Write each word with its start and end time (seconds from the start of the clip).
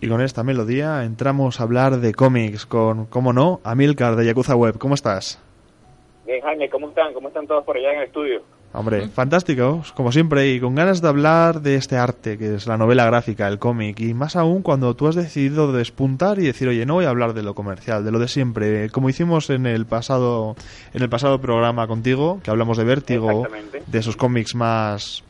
Y 0.00 0.08
con 0.08 0.20
esta 0.20 0.42
melodía 0.42 1.04
entramos 1.04 1.60
a 1.60 1.62
hablar 1.62 1.98
de 1.98 2.12
cómics 2.12 2.66
con, 2.66 3.06
cómo 3.06 3.32
no, 3.32 3.60
Amilcar 3.64 4.16
de 4.16 4.26
Yakuza 4.26 4.54
Web. 4.54 4.78
¿Cómo 4.78 4.94
estás? 4.94 5.40
Bien, 6.26 6.40
Jaime, 6.42 6.68
¿cómo 6.68 6.88
están? 6.88 7.14
¿Cómo 7.14 7.28
están 7.28 7.46
todos 7.46 7.64
por 7.64 7.76
allá 7.76 7.92
en 7.92 7.98
el 8.00 8.04
estudio? 8.06 8.42
Hombre, 8.72 9.08
fantástico, 9.08 9.82
como 9.94 10.12
siempre, 10.12 10.48
y 10.48 10.60
con 10.60 10.74
ganas 10.74 11.00
de 11.00 11.08
hablar 11.08 11.62
de 11.62 11.76
este 11.76 11.96
arte 11.96 12.36
que 12.36 12.56
es 12.56 12.66
la 12.66 12.76
novela 12.76 13.06
gráfica, 13.06 13.48
el 13.48 13.58
cómic, 13.58 13.98
y 14.00 14.12
más 14.12 14.36
aún 14.36 14.60
cuando 14.60 14.94
tú 14.94 15.06
has 15.06 15.14
decidido 15.14 15.72
despuntar 15.72 16.38
y 16.38 16.42
decir, 16.42 16.68
oye, 16.68 16.84
no 16.84 16.94
voy 16.94 17.06
a 17.06 17.08
hablar 17.08 17.32
de 17.32 17.42
lo 17.42 17.54
comercial, 17.54 18.04
de 18.04 18.12
lo 18.12 18.18
de 18.18 18.28
siempre, 18.28 18.90
como 18.90 19.08
hicimos 19.08 19.48
en 19.48 19.64
el 19.64 19.86
pasado, 19.86 20.56
en 20.92 21.02
el 21.02 21.08
pasado 21.08 21.40
programa 21.40 21.86
contigo, 21.86 22.40
que 22.42 22.50
hablamos 22.50 22.76
de 22.76 22.84
Vértigo, 22.84 23.46
de 23.86 23.98
esos 23.98 24.16
cómics 24.16 24.54
más 24.54 25.24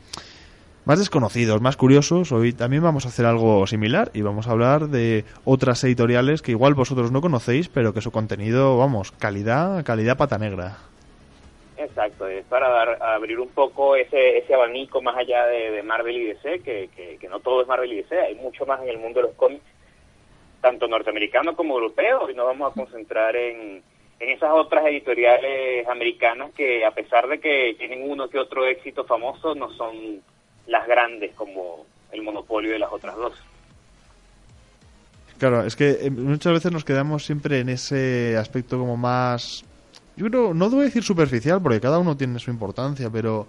más 0.87 0.99
desconocidos, 0.99 1.59
más 1.59 1.75
curiosos. 1.75 2.31
Hoy 2.31 2.53
también 2.53 2.81
vamos 2.81 3.05
a 3.05 3.09
hacer 3.09 3.25
algo 3.25 3.67
similar 3.67 4.09
y 4.13 4.21
vamos 4.21 4.47
a 4.47 4.51
hablar 4.51 4.87
de 4.87 5.25
otras 5.43 5.83
editoriales 5.83 6.41
que 6.41 6.51
igual 6.51 6.75
vosotros 6.75 7.11
no 7.11 7.19
conocéis, 7.19 7.67
pero 7.67 7.93
que 7.93 7.99
su 7.99 8.09
contenido, 8.09 8.77
vamos, 8.77 9.11
calidad, 9.11 9.83
calidad 9.83 10.15
pata 10.17 10.37
negra. 10.37 10.77
Exacto, 11.75 12.25
es 12.29 12.45
para 12.45 12.69
dar, 12.69 13.03
abrir 13.03 13.37
un 13.37 13.49
poco 13.49 13.97
ese, 13.97 14.37
ese 14.37 14.53
abanico 14.53 15.01
más 15.01 15.17
allá 15.17 15.45
de, 15.47 15.71
de 15.71 15.83
Marvel 15.83 16.15
y 16.15 16.25
DC, 16.27 16.61
que, 16.61 16.89
que, 16.95 17.17
que 17.17 17.27
no 17.27 17.41
todo 17.41 17.63
es 17.63 17.67
Marvel 17.67 17.91
y 17.91 17.97
DC, 17.97 18.17
hay 18.17 18.35
mucho 18.35 18.65
más 18.65 18.81
en 18.81 18.87
el 18.87 18.97
mundo 18.97 19.19
de 19.19 19.27
los 19.27 19.35
cómics, 19.35 19.65
tanto 20.61 20.87
norteamericano 20.87 21.53
como 21.53 21.73
europeo, 21.73 22.29
y 22.29 22.33
nos 22.33 22.45
vamos 22.45 22.71
a 22.71 22.73
concentrar 22.73 23.35
en, 23.35 23.83
en 24.21 24.29
esas 24.29 24.51
otras 24.53 24.85
editoriales 24.85 25.85
americanas 25.89 26.51
que 26.53 26.85
a 26.85 26.91
pesar 26.91 27.27
de 27.27 27.41
que 27.41 27.75
tienen 27.77 28.09
uno 28.09 28.29
que 28.29 28.39
otro 28.39 28.65
éxito 28.65 29.03
famoso, 29.03 29.53
no 29.53 29.69
son 29.73 30.21
las 30.67 30.87
grandes 30.87 31.33
como 31.35 31.85
el 32.11 32.21
monopolio 32.21 32.71
de 32.71 32.79
las 32.79 32.91
otras 32.91 33.15
dos. 33.15 33.33
Claro, 35.37 35.63
es 35.63 35.75
que 35.75 35.97
eh, 36.01 36.09
muchas 36.09 36.53
veces 36.53 36.71
nos 36.71 36.83
quedamos 36.83 37.25
siempre 37.25 37.59
en 37.59 37.69
ese 37.69 38.37
aspecto 38.37 38.77
como 38.79 38.97
más... 38.97 39.63
Yo 40.15 40.25
creo, 40.27 40.53
no 40.53 40.69
debo 40.69 40.81
decir 40.81 41.03
superficial, 41.03 41.61
porque 41.61 41.79
cada 41.79 41.99
uno 41.99 42.17
tiene 42.17 42.39
su 42.39 42.49
importancia, 42.49 43.09
pero... 43.11 43.45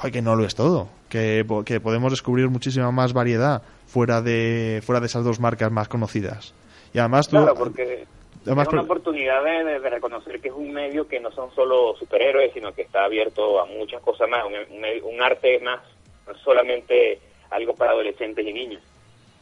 Ay, 0.00 0.10
que 0.10 0.20
no 0.20 0.34
lo 0.34 0.44
es 0.44 0.56
todo. 0.56 0.88
Que, 1.08 1.46
que 1.64 1.78
podemos 1.78 2.10
descubrir 2.10 2.48
muchísima 2.48 2.90
más 2.90 3.12
variedad 3.12 3.62
fuera 3.86 4.20
de, 4.20 4.82
fuera 4.84 4.98
de 4.98 5.06
esas 5.06 5.22
dos 5.22 5.38
marcas 5.38 5.70
más 5.70 5.86
conocidas. 5.86 6.54
Y 6.92 6.98
además 6.98 7.28
tú... 7.28 7.36
Claro, 7.36 7.54
porque 7.54 8.04
además, 8.44 8.66
es 8.66 8.72
una 8.72 8.82
por- 8.82 8.96
oportunidad 8.96 9.44
de, 9.44 9.78
reconocer 9.90 10.40
que 10.40 10.48
es 10.48 10.54
un 10.54 10.72
medio 10.72 11.06
que 11.06 11.20
no 11.20 11.30
son 11.30 11.54
solo 11.54 11.94
superhéroes, 12.00 12.52
sino 12.52 12.72
que 12.74 12.82
está 12.82 13.04
abierto 13.04 13.60
a 13.60 13.66
muchas 13.66 14.02
cosas 14.02 14.28
más, 14.28 14.44
un, 14.44 14.54
un- 14.76 15.14
un 15.14 15.22
arte 15.22 15.60
más, 15.60 15.78
no 16.26 16.34
solamente 16.44 17.20
algo 17.50 17.74
para 17.74 17.92
adolescentes 17.92 18.46
y 18.46 18.52
niños. 18.52 18.82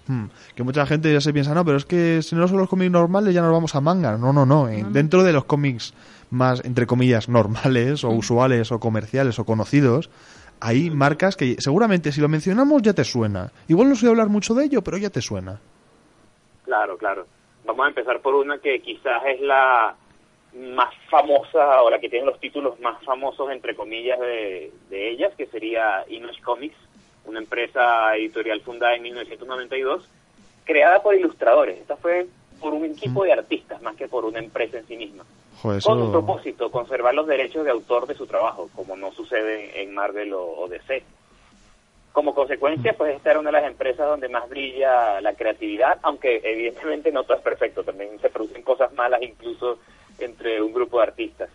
Hmm, 0.07 0.27
que 0.57 0.63
mucha 0.65 0.87
gente 0.87 1.13
ya 1.13 1.21
se 1.21 1.33
piensa, 1.33 1.55
no, 1.55 1.65
pero 1.65 1.77
es 1.77 1.85
que 1.85 2.21
si 2.23 2.35
no 2.35 2.49
son 2.49 2.57
los 2.59 2.69
cómics 2.69 2.91
normales 2.91 3.33
ya 3.35 3.43
nos 3.43 3.53
vamos 3.53 3.75
a 3.77 3.81
manga. 3.81 4.17
No, 4.17 4.33
no, 4.33 4.45
no. 4.47 4.69
En- 4.69 4.93
Dentro 4.93 5.23
de 5.23 5.33
los 5.33 5.45
cómics 5.45 5.95
más, 6.31 6.65
entre 6.65 6.87
comillas, 6.87 7.29
normales 7.29 8.03
o 8.05 8.11
usuales 8.11 8.73
o 8.73 8.81
comerciales 8.81 9.39
o 9.39 9.45
conocidos, 9.45 10.11
hay 10.59 10.91
marcas 10.91 11.37
que 11.37 11.57
seguramente 11.61 12.11
si 12.13 12.21
lo 12.21 12.29
mencionamos 12.29 12.83
ya 12.83 12.93
te 12.93 13.05
suena. 13.05 13.53
Igual 13.69 13.89
no 13.91 13.95
sé 13.95 14.09
hablar 14.09 14.29
mucho 14.29 14.55
de 14.55 14.65
ello, 14.65 14.83
pero 14.83 14.97
ya 14.97 15.11
te 15.11 15.21
suena. 15.23 15.61
Claro, 16.65 16.97
claro. 16.99 17.27
Vamos 17.65 17.85
a 17.85 17.89
empezar 17.89 18.21
por 18.21 18.35
una 18.35 18.59
que 18.59 18.81
quizás 18.81 19.23
es 19.27 19.41
la 19.43 19.95
más 20.55 20.95
famosa 21.09 21.83
o 21.83 21.91
la 21.91 22.01
que 22.01 22.09
tiene 22.09 22.27
los 22.27 22.41
títulos 22.41 22.79
más 22.81 23.03
famosos, 23.05 23.51
entre 23.51 23.75
comillas, 23.75 24.19
de, 24.19 24.73
de 24.89 25.11
ellas, 25.11 25.33
que 25.37 25.47
sería 25.47 26.05
Image 26.09 26.43
Comics, 26.43 26.77
una 27.25 27.39
empresa 27.39 28.17
editorial 28.17 28.61
fundada 28.61 28.95
en 28.95 29.03
1992, 29.03 30.09
creada 30.65 31.03
por 31.03 31.15
ilustradores. 31.15 31.79
Esta 31.79 31.97
fue 31.97 32.27
por 32.61 32.75
un 32.75 32.85
equipo 32.85 33.25
de 33.25 33.33
artistas 33.33 33.81
más 33.83 33.97
que 33.97 34.09
por 34.09 34.25
una 34.25 34.39
empresa 34.39 34.79
en 34.79 34.87
sí 34.87 34.97
misma. 34.97 35.25
Joder, 35.63 35.83
Con 35.83 36.03
un 36.03 36.11
propósito, 36.11 36.71
conservar 36.71 37.15
los 37.15 37.27
derechos 37.27 37.65
de 37.65 37.71
autor 37.71 38.07
de 38.07 38.15
su 38.15 38.27
trabajo, 38.27 38.71
como 38.75 38.97
no 38.97 39.13
sucede 39.13 39.83
en 39.83 39.95
Marvel 39.95 40.33
o, 40.33 40.43
o 40.43 40.69
DC. 40.69 41.03
Como 42.13 42.35
consecuencia, 42.35 42.95
pues 42.95 43.15
esta 43.15 43.31
era 43.31 43.41
una 43.41 43.51
de 43.51 43.61
las 43.61 43.71
empresas 43.71 44.09
donde 44.09 44.29
más 44.29 44.49
brilla 44.49 45.21
la 45.21 45.35
creatividad, 45.35 45.99
aunque 46.03 46.41
evidentemente 46.43 47.13
no 47.13 47.25
todo 47.25 47.37
es 47.37 47.43
perfecto, 47.43 47.85
también 47.85 48.19
se 48.21 48.31
producen 48.31 48.63
cosas 48.63 48.93
malas 48.95 49.23
incluso 49.23 49.79
entre 50.25 50.61
un 50.63 50.73
grupo 50.73 50.99
de 50.99 51.05
artistas. 51.05 51.49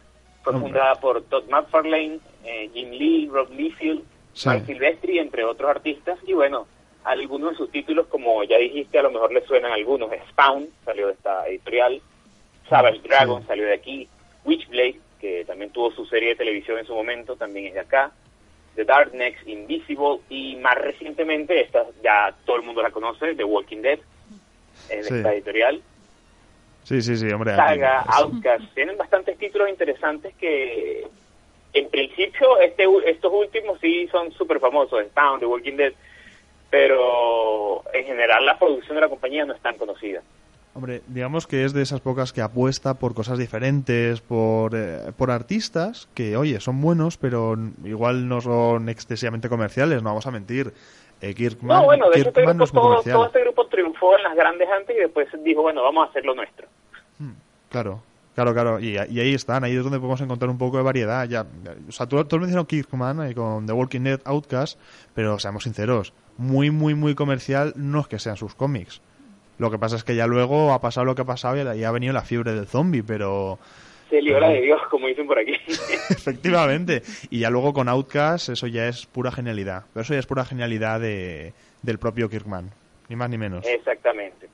Fue 0.43 0.53
fundada 0.53 0.95
por 0.95 1.23
Todd 1.23 1.45
McFarlane, 1.49 2.19
eh, 2.43 2.69
Jim 2.73 2.91
Lee, 2.91 3.27
Rob 3.31 3.49
Liefeld, 3.51 4.03
Sí. 4.33 4.49
Mike 4.49 4.65
Silvestri, 4.65 5.19
entre 5.19 5.43
otros 5.43 5.69
artistas, 5.69 6.19
y 6.27 6.33
bueno, 6.33 6.67
algunos 7.03 7.51
de 7.51 7.57
sus 7.57 7.71
títulos, 7.71 8.07
como 8.07 8.43
ya 8.43 8.57
dijiste, 8.57 8.99
a 8.99 9.03
lo 9.03 9.11
mejor 9.11 9.31
les 9.33 9.45
suenan 9.45 9.71
algunos. 9.71 10.09
Spawn 10.29 10.67
salió 10.83 11.07
de 11.07 11.13
esta 11.13 11.47
editorial, 11.47 12.01
Savage 12.69 12.99
Dragon 12.99 13.41
Sí. 13.41 13.47
salió 13.47 13.65
de 13.65 13.73
aquí, 13.73 14.07
Witchblade, 14.43 14.99
que 15.19 15.45
también 15.45 15.71
tuvo 15.71 15.91
su 15.91 16.05
serie 16.05 16.29
de 16.29 16.35
televisión 16.35 16.77
en 16.77 16.85
su 16.85 16.93
momento, 16.93 17.35
también 17.35 17.67
es 17.67 17.73
de 17.75 17.79
acá, 17.79 18.11
The 18.75 18.83
Dark 18.83 19.13
Next, 19.13 19.47
Invisible, 19.47 20.19
y 20.29 20.57
más 20.57 20.75
recientemente, 20.75 21.61
esta 21.61 21.85
ya 22.03 22.35
todo 22.45 22.57
el 22.57 22.63
mundo 22.63 22.81
la 22.81 22.91
conoce, 22.91 23.33
The 23.35 23.43
Walking 23.43 23.81
Dead, 23.81 23.99
es 24.89 25.03
de 25.05 25.09
Sí. 25.09 25.13
esta 25.15 25.33
editorial. 25.33 25.81
Sí, 26.85 27.01
sí, 27.01 27.17
sí, 27.17 27.27
hombre. 27.31 27.55
Saga, 27.55 28.01
Outcast, 28.01 28.63
tienen 28.75 28.95
bastantes 28.95 29.37
títulos 29.39 29.69
interesantes 29.69 30.35
que 30.35 31.05
en 31.73 31.89
principio 31.89 32.59
este 32.59 32.85
estos 33.07 33.33
últimos 33.33 33.79
sí 33.81 34.07
son 34.07 34.31
súper 34.31 34.59
famosos, 34.59 35.03
Spawn, 35.07 35.39
The 35.39 35.47
Walking 35.47 35.77
Dead, 35.77 35.93
pero 36.69 37.83
en 37.91 38.05
general 38.05 38.45
la 38.45 38.57
producción 38.57 38.95
de 38.95 39.01
la 39.01 39.09
compañía 39.09 39.45
no 39.45 39.53
es 39.53 39.61
tan 39.61 39.77
conocida. 39.77 40.21
Hombre, 40.75 41.01
digamos 41.07 41.47
que 41.47 41.63
es 41.63 41.73
de 41.73 41.81
esas 41.81 42.01
pocas 42.01 42.33
que 42.33 42.41
apuesta 42.41 42.95
por 42.95 43.15
cosas 43.15 43.39
diferentes, 43.39 44.21
por, 44.21 44.75
eh, 44.75 45.11
por 45.17 45.31
artistas 45.31 46.07
que, 46.13 46.37
oye, 46.37 46.59
son 46.59 46.81
buenos, 46.81 47.17
pero 47.17 47.55
igual 47.83 48.27
no 48.27 48.41
son 48.41 48.89
excesivamente 48.89 49.49
comerciales, 49.49 50.03
no 50.03 50.09
vamos 50.09 50.27
a 50.27 50.31
mentir. 50.31 50.73
Eh, 51.21 51.33
Kirkman, 51.33 51.79
No, 51.79 51.85
bueno, 51.85 52.09
de 52.09 52.19
hecho 52.19 52.29
este 52.29 52.41
Kirkman 52.41 52.57
grupo, 52.57 52.89
no 52.89 52.99
es 52.99 53.05
todo, 53.05 53.13
todo 53.13 53.25
este 53.27 53.39
grupo 53.39 53.67
triunfó 53.67 54.17
en 54.17 54.23
las 54.23 54.35
grandes 54.35 54.67
antes 54.69 54.95
y 54.95 54.99
después 54.99 55.29
dijo, 55.43 55.61
bueno, 55.61 55.81
vamos 55.81 56.07
a 56.07 56.09
hacer 56.09 56.25
lo 56.25 56.35
nuestro. 56.35 56.67
Claro, 57.69 58.01
claro, 58.33 58.53
claro. 58.53 58.79
Y, 58.79 58.95
y 58.95 59.19
ahí 59.19 59.33
están, 59.33 59.63
ahí 59.63 59.75
es 59.75 59.83
donde 59.83 59.99
podemos 59.99 60.21
encontrar 60.21 60.49
un 60.49 60.57
poco 60.57 60.77
de 60.77 60.83
variedad. 60.83 61.27
Ya, 61.27 61.45
o 61.87 61.91
sea, 61.91 62.05
tú, 62.05 62.23
tú 62.25 62.37
mencionado 62.37 62.67
Kirkman 62.67 63.33
con 63.33 63.65
The 63.65 63.73
Walking 63.73 64.01
Dead 64.01 64.21
Outcast, 64.25 64.79
pero 65.13 65.39
seamos 65.39 65.63
sinceros, 65.63 66.13
muy, 66.37 66.71
muy, 66.71 66.95
muy 66.95 67.15
comercial 67.15 67.73
no 67.75 68.01
es 68.01 68.07
que 68.07 68.19
sean 68.19 68.37
sus 68.37 68.55
cómics. 68.55 69.01
Lo 69.57 69.71
que 69.71 69.77
pasa 69.77 69.95
es 69.95 70.03
que 70.03 70.15
ya 70.15 70.27
luego 70.27 70.73
ha 70.73 70.81
pasado 70.81 71.05
lo 71.05 71.15
que 71.15 71.21
ha 71.21 71.25
pasado 71.25 71.75
y 71.75 71.83
ha 71.83 71.91
venido 71.91 72.13
la 72.13 72.23
fiebre 72.23 72.53
del 72.53 72.67
zombie, 72.67 73.03
pero 73.03 73.57
Se 74.09 74.21
lió 74.21 74.39
la 74.39 74.49
de 74.49 74.61
Dios, 74.61 74.81
como 74.89 75.07
dicen 75.07 75.27
por 75.27 75.39
aquí. 75.39 75.53
efectivamente. 76.09 77.03
Y 77.29 77.39
ya 77.39 77.49
luego 77.49 77.73
con 77.73 77.87
Outcast 77.87 78.49
eso 78.49 78.67
ya 78.67 78.87
es 78.87 79.05
pura 79.05 79.31
genialidad. 79.31 79.85
Pero 79.93 80.03
eso 80.03 80.13
ya 80.13 80.19
es 80.19 80.25
pura 80.25 80.43
genialidad 80.43 80.99
de, 80.99 81.53
del 81.81 81.99
propio 81.99 82.29
Kirkman, 82.29 82.71
ni 83.07 83.15
más 83.15 83.29
ni 83.29 83.37
menos. 83.37 83.65
Exactamente. 83.65 84.49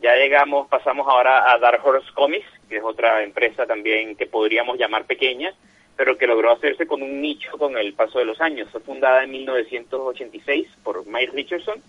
Ya 0.00 0.14
llegamos, 0.16 0.68
pasamos 0.68 1.06
ahora 1.06 1.52
a 1.52 1.58
Dark 1.58 1.80
Horse 1.84 2.10
Comics, 2.14 2.46
que 2.68 2.78
es 2.78 2.82
otra 2.82 3.22
empresa 3.22 3.66
también 3.66 4.16
que 4.16 4.26
podríamos 4.26 4.78
llamar 4.78 5.04
pequeña, 5.04 5.52
pero 5.96 6.16
que 6.16 6.26
logró 6.26 6.50
hacerse 6.52 6.86
con 6.86 7.02
un 7.02 7.20
nicho 7.20 7.50
con 7.58 7.76
el 7.76 7.92
paso 7.92 8.18
de 8.18 8.24
los 8.24 8.40
años. 8.40 8.68
Fue 8.70 8.80
fundada 8.80 9.22
en 9.24 9.30
1986 9.32 10.68
por 10.82 11.06
Mike 11.06 11.32
Richardson 11.34 11.82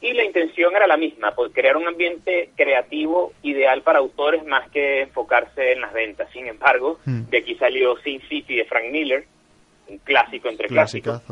y 0.00 0.12
la 0.12 0.24
intención 0.24 0.74
era 0.74 0.86
la 0.86 0.96
misma, 0.96 1.34
pues 1.34 1.52
crear 1.52 1.76
un 1.76 1.86
ambiente 1.86 2.50
creativo 2.56 3.32
ideal 3.42 3.82
para 3.82 4.00
autores 4.00 4.44
más 4.44 4.68
que 4.70 5.02
enfocarse 5.02 5.72
en 5.72 5.80
las 5.80 5.92
ventas. 5.92 6.28
Sin 6.32 6.46
embargo, 6.48 6.98
Hmm. 7.04 7.30
de 7.30 7.38
aquí 7.38 7.54
salió 7.54 7.96
Sin 7.98 8.20
City 8.28 8.56
de 8.56 8.64
Frank 8.64 8.86
Miller, 8.90 9.24
un 9.86 9.98
clásico 9.98 10.48
entre 10.48 10.68
clásicos. 10.68 11.22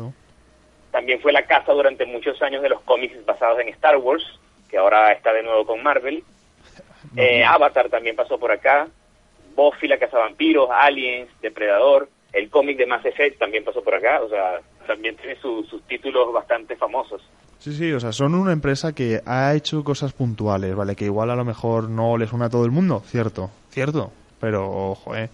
También 0.91 1.19
fue 1.19 1.33
la 1.33 1.45
casa 1.45 1.73
durante 1.73 2.05
muchos 2.05 2.41
años 2.41 2.61
de 2.61 2.69
los 2.69 2.81
cómics 2.81 3.25
basados 3.25 3.59
en 3.59 3.67
Star 3.69 3.97
Wars, 3.97 4.23
que 4.73 4.79
ahora 4.79 5.11
está 5.11 5.31
de 5.31 5.43
nuevo 5.43 5.65
con 5.67 5.83
Marvel. 5.83 6.23
Eh, 7.15 7.43
Avatar 7.43 7.89
también 7.89 8.15
pasó 8.15 8.39
por 8.39 8.51
acá. 8.51 8.87
Buffy 9.55 9.87
la 9.87 9.99
cazavampiros, 9.99 10.69
Aliens, 10.71 11.29
Depredador. 11.41 12.09
El 12.31 12.49
cómic 12.49 12.77
de 12.77 12.87
Mass 12.87 13.05
Effect 13.05 13.37
también 13.37 13.63
pasó 13.63 13.83
por 13.83 13.93
acá. 13.93 14.21
O 14.21 14.29
sea, 14.29 14.61
también 14.87 15.15
tiene 15.17 15.35
sus 15.35 15.83
títulos 15.85 16.33
bastante 16.33 16.75
famosos. 16.75 17.21
Sí, 17.59 17.73
sí, 17.73 17.91
o 17.91 17.99
sea, 17.99 18.13
son 18.13 18.33
una 18.33 18.51
empresa 18.51 18.95
que 18.95 19.19
ha 19.27 19.53
hecho 19.53 19.83
cosas 19.83 20.13
puntuales, 20.13 20.75
¿vale? 20.75 20.95
Que 20.95 21.05
igual 21.05 21.29
a 21.29 21.35
lo 21.35 21.45
mejor 21.45 21.87
no 21.87 22.17
les 22.17 22.29
suena 22.29 22.45
a 22.45 22.49
todo 22.49 22.65
el 22.65 22.71
mundo, 22.71 23.01
cierto, 23.05 23.51
cierto. 23.69 24.11
Pero, 24.39 24.65
ojo, 24.71 25.15
eh. 25.15 25.29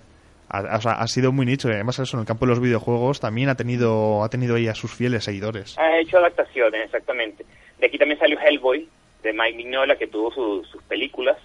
Ha, 0.50 0.76
o 0.76 0.82
sea, 0.82 0.94
ha 0.94 1.08
sido 1.08 1.32
muy 1.32 1.46
nicho. 1.46 1.70
Además, 1.70 2.00
eso 2.00 2.18
en 2.18 2.22
el 2.22 2.28
campo 2.28 2.46
de 2.46 2.50
los 2.50 2.60
videojuegos 2.60 3.22
también 3.22 3.48
ha 3.48 3.56
tenido, 3.56 4.22
ha 4.24 4.30
tenido 4.30 4.56
ahí 4.56 4.68
a 4.68 4.76
sus 4.76 4.94
fieles 4.94 5.24
seguidores. 5.24 5.78
Ha 5.78 6.00
hecho 6.00 6.18
adaptaciones, 6.18 6.86
exactamente. 6.86 7.46
De 7.80 7.88
aquí 7.88 7.98
también 7.98 8.20
salió 8.20 8.38
Hellboy, 8.38 8.90
de 9.24 9.34
Mike 9.34 9.58
Mignola, 9.58 9.98
que 9.98 10.08
tuvo 10.08 10.32
sus 10.32 10.84
películas. 10.84 11.38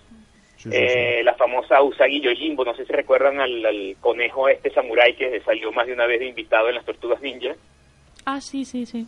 Eh, 0.70 1.22
la 1.22 1.34
famosa 1.34 1.82
Usagi 1.82 2.20
Yojimbo, 2.20 2.64
no 2.64 2.74
sé 2.74 2.86
si 2.86 2.92
recuerdan 2.92 3.38
al, 3.40 3.96
conejo 4.00 4.48
este 4.48 4.70
samurái 4.70 5.14
que 5.14 5.40
salió 5.40 5.70
más 5.72 5.86
de 5.86 5.92
una 5.92 6.06
vez 6.06 6.20
de 6.20 6.26
invitado 6.26 6.68
en 6.68 6.76
las 6.76 6.84
Tortugas 6.84 7.20
Ninja. 7.20 7.54
Ah, 8.24 8.40
sí, 8.40 8.64
sí, 8.64 8.86
sí. 8.86 9.06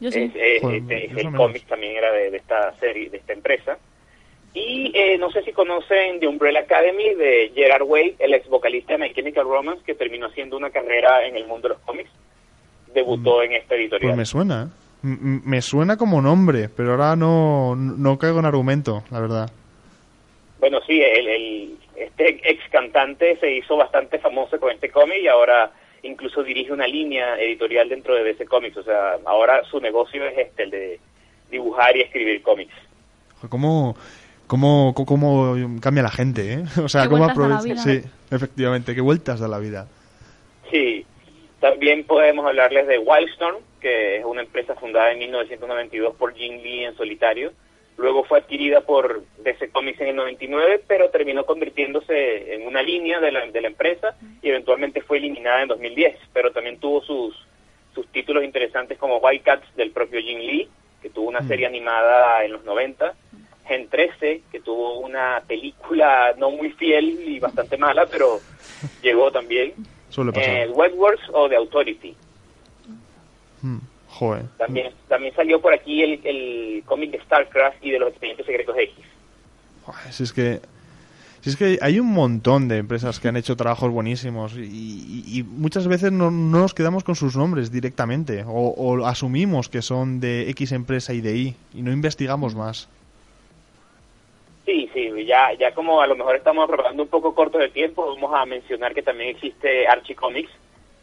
Yo 0.00 0.10
sí. 0.10 0.30
Este, 0.34 1.06
el 1.06 1.32
cómic 1.34 1.66
también 1.66 1.96
era 1.96 2.12
de, 2.12 2.36
esta 2.36 2.78
serie, 2.78 3.08
de 3.10 3.18
esta 3.18 3.32
empresa. 3.32 3.78
Y 4.52 4.90
eh, 4.94 5.16
no 5.16 5.30
sé 5.30 5.42
si 5.42 5.52
conocen 5.52 6.18
The 6.18 6.26
Umbrella 6.26 6.60
Academy 6.60 7.14
de 7.14 7.52
Gerard 7.54 7.84
Way, 7.84 8.16
el 8.18 8.34
ex 8.34 8.48
vocalista 8.48 8.94
de 8.94 8.98
My 8.98 9.14
Chemical 9.14 9.44
Romance, 9.44 9.82
que 9.84 9.94
terminó 9.94 10.26
haciendo 10.26 10.56
una 10.56 10.70
carrera 10.70 11.24
en 11.24 11.36
el 11.36 11.46
mundo 11.46 11.68
de 11.68 11.74
los 11.74 11.82
cómics. 11.84 12.10
Debutó 12.92 13.38
mm. 13.38 13.42
en 13.42 13.52
esta 13.52 13.76
editorial. 13.76 14.10
Pues 14.10 14.16
me 14.16 14.26
suena, 14.26 14.64
¿eh? 14.64 14.79
Me 15.02 15.62
suena 15.62 15.96
como 15.96 16.20
nombre, 16.20 16.68
pero 16.68 16.92
ahora 16.92 17.16
no, 17.16 17.74
no 17.76 18.18
caigo 18.18 18.38
en 18.38 18.46
argumento, 18.46 19.04
la 19.10 19.20
verdad. 19.20 19.50
Bueno, 20.58 20.78
sí, 20.86 21.00
el, 21.00 21.78
este 21.96 22.40
ex 22.50 22.62
cantante 22.70 23.36
se 23.38 23.56
hizo 23.56 23.76
bastante 23.76 24.18
famoso 24.18 24.58
con 24.60 24.72
este 24.72 24.90
cómic 24.90 25.18
y 25.22 25.28
ahora 25.28 25.70
incluso 26.02 26.42
dirige 26.42 26.72
una 26.72 26.86
línea 26.86 27.38
editorial 27.38 27.88
dentro 27.88 28.14
de 28.14 28.24
DC 28.24 28.46
Comics. 28.46 28.76
O 28.76 28.82
sea, 28.82 29.18
ahora 29.24 29.62
su 29.64 29.80
negocio 29.80 30.24
es 30.26 30.38
este, 30.38 30.64
el 30.64 30.70
de 30.70 31.00
dibujar 31.50 31.96
y 31.96 32.02
escribir 32.02 32.42
cómics. 32.42 32.74
¿Cómo, 33.48 33.96
cómo, 34.46 34.94
cómo 34.94 35.56
cambia 35.80 36.02
la 36.02 36.10
gente, 36.10 36.54
eh? 36.54 36.64
O 36.84 36.88
sea, 36.88 37.08
cómo 37.08 37.24
aprovecha... 37.24 37.76
Sí, 37.76 38.02
efectivamente, 38.30 38.94
qué 38.94 39.00
vueltas 39.00 39.40
da 39.40 39.48
la 39.48 39.58
vida. 39.58 39.86
Sí, 40.70 41.04
también 41.60 42.04
podemos 42.04 42.46
hablarles 42.46 42.86
de 42.86 42.98
Wildstorm, 42.98 43.58
que 43.80 44.16
es 44.16 44.24
una 44.24 44.42
empresa 44.42 44.74
fundada 44.74 45.12
en 45.12 45.18
1992 45.18 46.16
por 46.16 46.34
Jim 46.34 46.60
Lee 46.62 46.84
en 46.84 46.96
solitario. 46.96 47.52
Luego 47.98 48.24
fue 48.24 48.38
adquirida 48.38 48.80
por 48.80 49.22
DC 49.38 49.70
Comics 49.70 50.00
en 50.00 50.08
el 50.08 50.16
99, 50.16 50.82
pero 50.86 51.10
terminó 51.10 51.44
convirtiéndose 51.44 52.54
en 52.54 52.66
una 52.66 52.82
línea 52.82 53.20
de 53.20 53.30
la, 53.30 53.46
de 53.46 53.60
la 53.60 53.68
empresa 53.68 54.16
y 54.40 54.48
eventualmente 54.48 55.02
fue 55.02 55.18
eliminada 55.18 55.60
en 55.60 55.68
2010. 55.68 56.16
Pero 56.32 56.50
también 56.50 56.80
tuvo 56.80 57.02
sus, 57.02 57.36
sus 57.94 58.06
títulos 58.08 58.42
interesantes 58.42 58.96
como 58.96 59.18
Wildcats 59.18 59.76
del 59.76 59.90
propio 59.90 60.20
Jim 60.20 60.38
Lee, 60.38 60.68
que 61.02 61.10
tuvo 61.10 61.28
una 61.28 61.40
mm. 61.40 61.48
serie 61.48 61.66
animada 61.66 62.42
en 62.42 62.52
los 62.52 62.64
90. 62.64 63.14
Gen 63.66 63.88
13, 63.88 64.42
que 64.50 64.60
tuvo 64.60 64.98
una 64.98 65.42
película 65.46 66.34
no 66.38 66.50
muy 66.50 66.72
fiel 66.72 67.20
y 67.28 67.38
bastante 67.38 67.76
mala, 67.76 68.06
pero 68.06 68.40
llegó 69.02 69.30
también. 69.30 69.74
Eh, 70.34 70.68
Webworks 70.74 71.22
o 71.32 71.48
The 71.48 71.56
Authority. 71.56 72.16
Hmm, 73.62 73.78
también, 74.58 74.92
también 75.08 75.34
salió 75.34 75.60
por 75.60 75.72
aquí 75.72 76.02
el, 76.02 76.20
el 76.24 76.82
cómic 76.84 77.12
de 77.12 77.20
StarCraft 77.20 77.84
y 77.84 77.90
de 77.90 77.98
los 77.98 78.10
expedientes 78.10 78.44
secretos 78.46 78.76
X. 78.76 78.94
si 80.10 80.22
es 80.22 80.32
que 80.32 80.60
si 81.40 81.50
es 81.50 81.56
que 81.56 81.78
hay 81.80 81.98
un 81.98 82.08
montón 82.08 82.68
de 82.68 82.76
empresas 82.76 83.18
que 83.18 83.28
han 83.28 83.36
hecho 83.36 83.56
trabajos 83.56 83.90
buenísimos 83.90 84.56
y, 84.56 85.42
muchas 85.48 85.88
veces 85.88 86.12
no, 86.12 86.30
nos 86.30 86.74
quedamos 86.74 87.02
con 87.02 87.16
sus 87.16 87.34
nombres 87.34 87.72
directamente 87.72 88.44
o, 88.46 88.74
o, 88.76 89.06
asumimos 89.06 89.70
que 89.70 89.80
son 89.80 90.20
de 90.20 90.50
X 90.50 90.72
empresa 90.72 91.14
y 91.14 91.22
de 91.22 91.36
Y 91.36 91.56
y 91.74 91.82
no 91.82 91.92
investigamos 91.92 92.54
más. 92.54 92.88
Sí, 95.00 95.10
sí, 95.14 95.24
ya, 95.24 95.52
ya 95.58 95.72
como 95.72 96.00
a 96.00 96.06
lo 96.06 96.16
mejor 96.16 96.36
estamos 96.36 96.64
aprobando 96.64 97.02
un 97.02 97.08
poco 97.08 97.34
corto 97.34 97.58
de 97.58 97.68
tiempo, 97.68 98.14
vamos 98.14 98.32
a 98.34 98.44
mencionar 98.44 98.94
que 98.94 99.02
también 99.02 99.30
existe 99.30 99.86
Archie 99.86 100.14
Comics. 100.14 100.50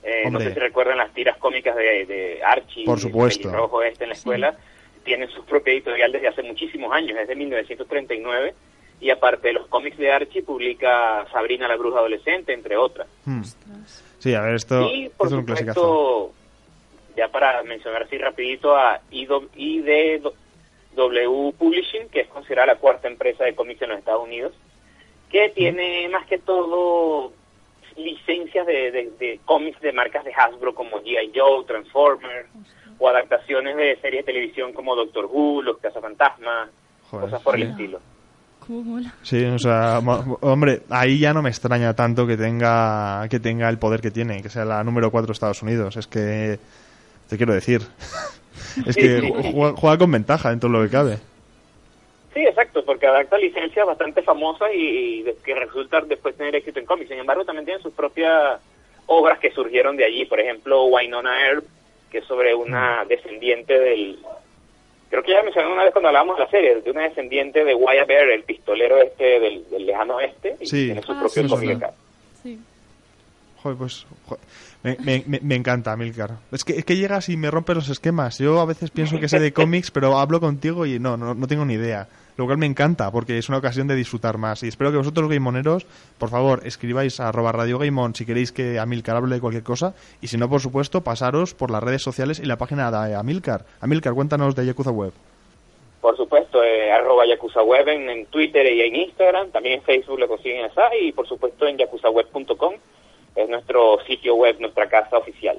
Eh, 0.04 0.30
no 0.30 0.40
sé 0.40 0.54
si 0.54 0.60
recuerdan 0.60 0.98
las 0.98 1.14
tiras 1.14 1.38
cómicas 1.38 1.76
de, 1.76 2.40
Archie, 2.46 2.86
Por 2.86 3.00
supuesto. 3.00 3.52
rojo 3.52 3.82
este 3.84 4.04
en 4.04 4.10
la 4.10 4.16
escuela. 4.16 4.58
Tienen 5.04 5.30
su 5.30 5.44
propia 5.46 5.74
editorial 5.74 6.12
desde 6.12 6.28
hace 6.28 6.44
muchísimos 6.44 6.94
años, 6.94 7.18
desde 7.18 7.36
1939. 7.36 8.54
Y 9.00 9.10
aparte 9.10 9.50
de 9.50 9.54
los 9.54 9.68
cómics 9.68 9.98
de 9.98 10.12
Archie, 10.12 10.44
publica 10.44 11.26
Sabrina 11.32 11.68
la 11.68 11.76
Bruja 11.76 12.00
Adolescente, 12.00 12.54
entre 12.54 12.78
otras. 12.78 13.08
Hmm. 13.26 13.42
Sí, 14.20 14.34
a 14.34 14.42
ver, 14.42 14.56
esto, 14.56 14.90
y, 14.92 15.10
por 15.10 15.30
supuesto, 15.30 16.34
ya 17.16 17.28
para 17.30 17.64
mencionar 17.64 18.04
así 18.04 18.18
rapidito 18.18 18.76
a 18.76 19.02
ID 19.12 20.22
W 20.98 21.54
Publishing, 21.58 22.10
que 22.10 22.22
es 22.22 22.28
considerada 22.28 22.74
la 22.74 22.80
cuarta 22.80 23.08
empresa 23.08 23.46
de 23.46 23.56
cómics 23.56 23.82
en 23.82 23.90
los 23.90 24.00
Estados 24.00 24.26
Unidos, 24.26 24.54
que 25.30 25.50
tiene 25.50 26.10
más 26.10 26.26
que 26.26 26.40
todo 26.40 27.32
licencias 27.96 28.66
de, 28.68 29.40
cómics 29.46 29.80
de 29.82 29.94
marcas 29.94 30.26
de 30.26 30.34
Hasbro 30.34 30.76
como 30.76 30.98
G.I. 31.02 31.32
Joe, 31.34 31.66
Transformers, 31.66 32.50
o 33.00 33.08
adaptaciones 33.08 33.76
de 33.78 33.98
series 34.02 34.26
de 34.26 34.34
televisión 34.34 34.74
como 34.74 34.96
Doctor 34.96 35.30
Who, 35.32 35.62
Los 35.62 35.78
Cazafantasmas, 35.78 36.70
cosas 37.10 37.42
por 37.42 37.56
el 37.56 37.64
estilo. 37.64 38.00
Sí, 39.22 39.46
o 39.46 39.60
sea, 39.60 40.02
hombre, 40.42 40.82
ahí 40.90 41.20
ya 41.20 41.34
no 41.34 41.42
me 41.42 41.50
extraña 41.50 41.94
tanto 41.94 42.28
que 42.28 42.36
tenga 42.36 43.26
que 43.30 43.40
tenga 43.40 43.70
el 43.70 43.80
poder 43.80 44.02
que 44.02 44.12
tiene, 44.12 44.42
que 44.42 44.50
sea 44.50 44.66
la 44.66 44.84
número 44.84 45.10
4 45.10 45.28
de 45.28 45.34
Estados 45.34 45.62
Unidos. 45.62 45.96
Es 45.96 46.08
que 46.08 46.60
te 47.30 47.38
quiero 47.38 47.54
decir. 47.54 47.82
es 48.86 48.96
que 48.96 49.32
juega, 49.76 49.98
con 49.98 50.12
ventaja 50.12 50.52
en 50.52 50.60
todo 50.60 50.72
lo 50.72 50.84
que 50.84 50.90
cabe. 50.90 51.18
Sí, 52.34 52.42
exacto, 52.42 52.86
porque 52.86 53.08
adapta 53.08 53.38
licencias 53.38 53.86
bastante 53.86 54.22
famosas 54.22 54.70
y, 54.74 55.26
que 55.44 55.56
resultan 55.56 56.08
después 56.08 56.36
tener 56.36 56.56
éxito 56.56 56.80
en 56.80 56.86
cómics. 56.86 57.10
Sin 57.10 57.20
embargo, 57.20 57.46
también 57.46 57.66
tienen 57.66 57.82
sus 57.82 57.94
propias 57.94 58.60
obras 59.08 59.40
que 59.40 59.52
surgieron 59.52 59.98
de 59.98 60.06
allí. 60.06 60.26
Por 60.26 60.40
ejemplo, 60.40 60.86
Wynonna 60.86 61.48
Earp, 61.48 61.66
que 62.12 62.20
es 62.20 62.26
sobre 62.26 62.54
una 62.54 63.04
mm. 63.04 63.08
descendiente 63.08 63.80
del... 63.80 64.20
Creo 65.10 65.24
que 65.24 65.32
ya 65.32 65.42
mencioné 65.42 65.72
una 65.72 65.86
vez 65.86 65.94
cuando 65.94 66.10
hablábamos 66.10 66.38
de 66.38 66.44
la 66.44 66.50
serie, 66.50 66.82
de 66.82 66.92
una 66.92 67.04
descendiente 67.04 67.64
de 67.64 67.74
Wyatt 67.74 68.08
Bear, 68.08 68.30
el 68.30 68.44
pistolero 68.44 69.02
este 69.02 69.40
del, 69.40 69.66
lejano 69.80 70.18
oeste, 70.18 70.58
y 70.60 70.70
tiene 70.70 71.02
su 71.02 71.14
ah, 71.14 71.20
propio 71.22 71.48
cómic 71.48 71.90
sí. 72.44 72.60
Joder, 73.64 73.78
pues... 73.78 74.06
Me, 75.04 75.24
me, 75.42 75.56
encanta, 75.56 75.96
Milcar. 75.98 76.38
Es 76.52 76.64
que, 76.64 76.74
es 76.74 76.86
que 76.86 76.96
llegas 76.96 77.30
y 77.30 77.38
me 77.38 77.52
rompe 77.52 77.76
los 77.76 77.90
esquemas. 77.90 78.38
Yo 78.38 78.62
a 78.62 78.66
veces 78.66 78.92
pienso 78.92 79.20
que 79.20 79.28
sé 79.28 79.40
de 79.40 79.52
cómics, 79.52 79.92
pero 79.92 80.18
hablo 80.18 80.40
contigo 80.40 80.86
y 80.86 81.00
no, 81.00 81.18
no, 81.18 81.34
no 81.34 81.48
tengo 81.48 81.66
ni 81.66 81.74
idea. 81.74 82.08
Lo 82.38 82.46
cual 82.46 82.60
me 82.60 82.68
encanta, 82.68 83.12
porque 83.12 83.40
es 83.40 83.50
una 83.50 83.58
ocasión 83.58 83.88
de 83.88 83.96
disfrutar 83.96 84.38
más. 84.38 84.62
Y 84.62 84.68
espero 84.68 84.92
que 84.92 84.98
vosotros, 84.98 85.28
gameoneros, 85.28 85.88
por 86.20 86.30
favor, 86.30 86.62
escribáis 86.66 87.20
a 87.20 87.30
arroba 87.30 87.52
Radio 87.52 87.80
Gameon 87.80 88.14
si 88.14 88.28
queréis 88.28 88.52
que 88.52 88.78
Amilcar 88.78 89.16
hable 89.16 89.36
de 89.36 89.42
cualquier 89.42 89.64
cosa. 89.64 89.96
Y 90.22 90.28
si 90.28 90.38
no, 90.38 90.48
por 90.48 90.62
supuesto, 90.62 91.02
pasaros 91.02 91.56
por 91.56 91.72
las 91.72 91.82
redes 91.82 92.04
sociales 92.04 92.40
y 92.40 92.46
la 92.46 92.58
página 92.58 92.92
de 92.92 93.16
Amilcar. 93.16 93.66
Amilcar, 93.82 94.14
cuéntanos 94.14 94.56
de 94.56 94.68
Yakuza 94.68 94.92
Web. 94.92 95.14
Por 96.00 96.16
supuesto, 96.16 96.64
eh, 96.64 96.92
Yakuza 97.28 97.64
Web 97.64 97.88
en, 97.90 98.26
Twitter 98.28 98.72
y 98.72 98.82
en 98.82 98.96
Instagram. 98.96 99.50
También 99.50 99.80
en 99.80 99.82
Facebook 99.82 100.20
lo 100.20 100.28
consiguen 100.28 100.66
allá. 100.66 100.96
Y 101.02 101.12
por 101.12 101.28
supuesto 101.28 101.66
en 101.66 101.78
yakuzaweb.com 101.78 102.76
es 103.38 103.50
nuestro 103.50 103.98
sitio 104.08 104.36
web, 104.36 104.58
nuestra 104.60 104.88
casa 104.88 105.18
oficial. 105.18 105.58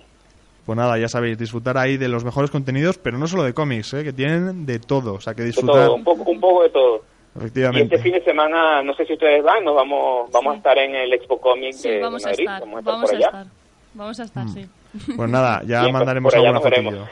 Pues 0.67 0.77
nada, 0.77 0.99
ya 0.99 1.09
sabéis, 1.09 1.39
disfrutar 1.39 1.79
ahí 1.79 1.97
de 1.97 2.09
los 2.09 2.25
mejores 2.25 2.51
contenidos, 2.51 2.99
pero 2.99 3.17
no 3.17 3.27
solo 3.27 3.43
de 3.45 3.55
cómics, 3.55 3.95
¿eh? 3.95 4.05
que 4.05 4.13
tienen 4.13 4.67
de 4.67 4.79
todo, 4.79 5.15
o 5.15 5.21
sea, 5.21 5.33
que 5.33 5.43
disfrutar... 5.43 5.89
un, 5.89 6.05
poco, 6.05 6.31
un 6.31 6.41
poco 6.41 6.63
de 6.63 6.71
todo. 6.71 7.03
Efectivamente. 7.37 7.81
Y 7.81 7.97
este 7.97 7.99
fin 8.03 8.13
de 8.13 8.23
semana, 8.25 8.83
no 8.83 8.93
sé 8.95 9.07
si 9.07 9.15
ustedes 9.15 9.43
van, 9.43 9.65
nos 9.65 9.75
vamos 9.75 10.31
vamos 10.31 10.55
a 10.55 10.57
estar 10.57 10.77
en 10.77 10.95
el 10.95 11.13
Expo 11.13 11.41
Comic 11.41 11.75
de, 11.77 12.01
vamos 12.01 12.25
Madrid. 12.25 12.49
A 12.49 12.55
estar, 12.57 12.69
vamos 12.85 13.13
a 13.13 13.17
estar, 13.17 13.47
vamos 13.95 14.21
a 14.21 14.23
estar, 14.25 14.45
mm. 14.45 14.49
sí. 14.49 14.67
Pues 15.17 15.31
nada, 15.31 15.63
ya 15.65 15.89
mandaremos 15.89 16.35
alguna 16.35 16.61
fotillo. 16.61 17.07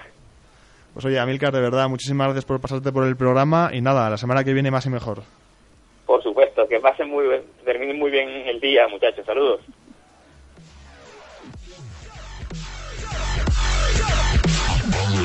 Pues 0.93 1.05
oye, 1.05 1.19
Amilcar, 1.19 1.53
de 1.53 1.61
verdad, 1.61 1.89
muchísimas 1.89 2.29
gracias 2.29 2.45
por 2.45 2.61
pasarte 2.61 2.91
por 2.91 3.07
el 3.07 3.17
programa 3.17 3.71
y 3.73 3.83
nada, 3.83 4.09
la 4.09 4.17
semana 4.17 4.43
que 4.45 4.53
viene 4.55 4.71
más 4.71 4.87
y 4.87 4.91
mejor. 4.91 5.23
Por 6.07 6.23
supuesto, 6.23 6.67
que 6.69 6.81
pasen 6.81 7.11
muy 7.11 7.27
bien, 7.29 7.43
terminen 7.65 7.99
muy 7.99 8.11
bien 8.11 8.29
el 8.47 8.61
día, 8.61 8.89
muchachos. 8.89 9.25
Saludos. 9.27 9.61